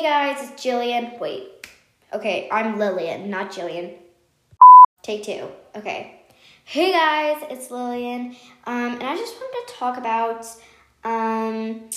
guys, 0.00 0.48
it's 0.48 0.64
Jillian. 0.64 1.18
Wait. 1.18 1.66
Okay, 2.14 2.48
I'm 2.50 2.78
Lillian, 2.78 3.28
not 3.28 3.52
Jillian. 3.52 3.94
Take 5.02 5.24
two. 5.24 5.48
Okay. 5.76 6.22
Hey 6.64 6.92
guys, 6.92 7.42
it's 7.50 7.70
Lillian. 7.70 8.34
Um, 8.64 8.94
and 8.94 9.02
I 9.02 9.16
just 9.16 9.34
wanted 9.34 9.66
to 9.66 9.74
talk 9.74 9.98
about 9.98 10.46
um 11.04 11.90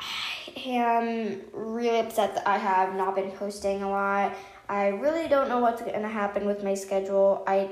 I 0.00 0.60
am 0.64 1.42
really 1.52 2.00
upset 2.00 2.34
that 2.34 2.48
I 2.48 2.58
have 2.58 2.96
not 2.96 3.14
been 3.14 3.30
posting 3.30 3.84
a 3.84 3.88
lot. 3.88 4.34
I 4.68 4.88
really 4.88 5.28
don't 5.28 5.48
know 5.48 5.60
what's 5.60 5.80
to 5.82 6.08
happen 6.08 6.44
with 6.44 6.64
my 6.64 6.74
schedule. 6.74 7.44
I 7.46 7.70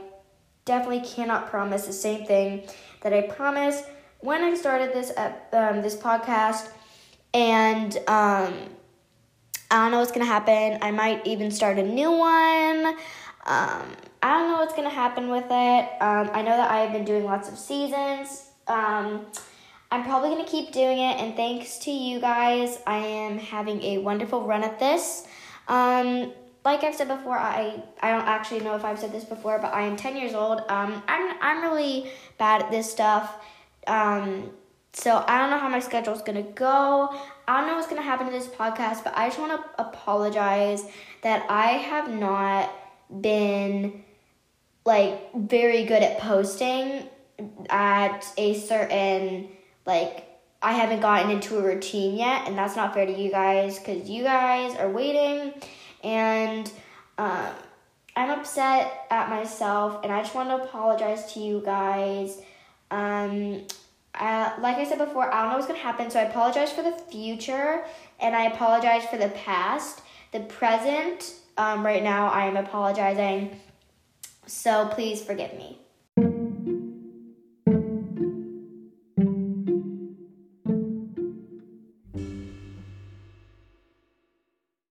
definitely 0.65 1.01
cannot 1.01 1.49
promise 1.51 1.87
the 1.87 1.93
same 1.93 2.25
thing 2.25 2.69
that 3.01 3.13
I 3.13 3.23
promised 3.23 3.85
when 4.21 4.43
I 4.43 4.55
started 4.55 4.93
this 4.93 5.11
um, 5.17 5.83
this 5.83 5.97
podcast, 5.97 6.69
and 7.35 7.99
um, 8.07 8.55
I 9.71 9.83
don't 9.83 9.93
know 9.93 9.99
what's 10.01 10.13
gonna 10.13 10.25
happen. 10.25 10.79
I 10.83 10.91
might 10.91 11.27
even 11.27 11.51
start 11.51 11.79
a 11.79 11.83
new 11.83 12.11
one. 12.11 12.87
Um, 13.47 13.97
I 14.23 14.39
don't 14.39 14.51
know 14.51 14.59
what's 14.59 14.75
gonna 14.75 14.91
happen 14.91 15.29
with 15.31 15.47
it. 15.49 16.03
Um, 16.03 16.31
I 16.33 16.43
know 16.43 16.57
that 16.57 16.71
I 16.71 16.81
have 16.81 16.93
been 16.93 17.05
doing 17.05 17.25
lots 17.25 17.49
of 17.49 17.57
seasons. 17.57 18.51
Um, 18.67 19.27
I'm 19.93 20.05
probably 20.05 20.31
gonna 20.31 20.49
keep 20.49 20.73
doing 20.73 20.99
it, 20.99 21.21
and 21.21 21.37
thanks 21.37 21.79
to 21.81 21.91
you 21.91 22.21
guys, 22.21 22.79
I 22.87 22.97
am 22.97 23.39
having 23.39 23.83
a 23.83 23.99
wonderful 23.99 24.45
run 24.45 24.65
at 24.65 24.79
this. 24.79 25.27
Um, 25.69 26.33
like 26.65 26.85
I've 26.85 26.95
said 26.95 27.09
before, 27.09 27.39
I 27.39 27.83
I 28.03 28.11
don't 28.11 28.27
actually 28.27 28.61
know 28.61 28.75
if 28.75 28.85
I've 28.85 28.99
said 28.99 29.13
this 29.13 29.25
before, 29.25 29.59
but 29.59 29.73
I 29.73 29.83
am 29.83 29.97
10 29.97 30.17
years 30.17 30.35
old. 30.35 30.61
Um, 30.69 31.03
I'm 31.09 31.37
I'm 31.41 31.63
really 31.63 32.11
bad 32.39 32.63
at 32.63 32.71
this 32.71 32.91
stuff. 32.91 33.35
Um, 33.87 34.51
so 34.93 35.25
I 35.27 35.39
don't 35.39 35.51
know 35.51 35.59
how 35.59 35.69
my 35.69 35.81
schedule 35.81 36.15
is 36.15 36.23
gonna 36.23 36.43
go. 36.43 37.09
I 37.47 37.61
don't 37.61 37.69
know 37.69 37.77
what's 37.77 37.89
gonna 37.89 38.03
happen 38.03 38.27
to 38.27 38.33
this 38.33 38.49
podcast, 38.49 39.05
but 39.05 39.17
I 39.17 39.29
just 39.29 39.39
want 39.39 39.53
to 39.53 39.81
apologize 39.81 40.85
that 41.23 41.47
I 41.49 41.73
have 41.73 42.11
not 42.11 42.71
been 43.21 44.05
like 44.85 45.35
very 45.35 45.85
good 45.85 46.03
at 46.03 46.19
posting 46.19 47.09
at 47.69 48.27
a 48.37 48.55
certain 48.55 49.49
like 49.87 50.27
I 50.63 50.73
haven't 50.73 51.01
gotten 51.01 51.31
into 51.31 51.59
a 51.59 51.63
routine 51.63 52.17
yet, 52.17 52.47
and 52.47 52.57
that's 52.59 52.77
not 52.77 52.93
fair 52.93 53.07
to 53.07 53.13
you 53.13 53.31
guys 53.31 53.79
because 53.79 54.11
you 54.11 54.23
guys 54.25 54.77
are 54.77 54.91
waiting 54.91 55.55
and 56.03 56.71
um, 57.19 57.49
I'm 58.17 58.31
upset 58.31 59.07
at 59.11 59.29
myself, 59.29 60.03
and 60.03 60.13
I 60.13 60.23
just 60.23 60.35
want 60.35 60.49
to 60.49 60.57
apologize 60.57 61.33
to 61.35 61.41
you 61.41 61.63
guys. 61.65 62.41
Um, 62.91 63.67
uh, 64.15 64.53
like 64.61 64.77
I 64.77 64.85
said 64.85 64.99
before, 64.99 65.33
I 65.33 65.43
don't 65.43 65.51
know 65.51 65.57
what's 65.57 65.69
gonna 65.69 65.79
happen, 65.79 66.11
so 66.11 66.19
I 66.21 66.25
apologize 66.25 66.73
for 66.73 66.83
the 66.83 66.93
future, 66.93 67.85
and 68.19 68.35
I 68.35 68.47
apologize 68.47 69.05
for 69.07 69.17
the 69.17 69.29
past. 69.29 70.03
The 70.33 70.41
present, 70.41 71.35
um, 71.57 71.85
right 71.85 72.03
now, 72.03 72.29
I 72.29 72.47
am 72.47 72.57
apologizing. 72.57 73.59
So 74.47 74.89
please 74.89 75.23
forgive 75.23 75.55
me. 75.55 75.79